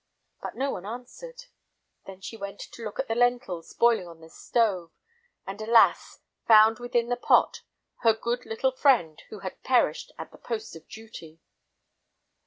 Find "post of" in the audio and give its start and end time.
10.39-10.87